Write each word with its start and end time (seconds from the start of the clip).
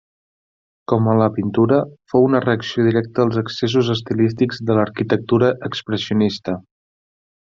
Com 0.91 1.09
a 1.11 1.13
la 1.17 1.25
pintura, 1.35 1.81
fou 2.13 2.25
una 2.29 2.41
reacció 2.47 2.85
directa 2.89 3.25
als 3.25 3.37
excessos 3.41 3.91
estilístics 3.97 4.63
de 4.71 4.79
l'arquitectura 4.79 5.53
expressionista. 5.71 6.57